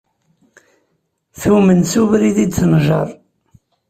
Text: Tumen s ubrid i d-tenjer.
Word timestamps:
Tumen 1.39 1.81
s 1.91 1.93
ubrid 2.01 2.37
i 2.43 2.47
d-tenjer. 2.47 3.09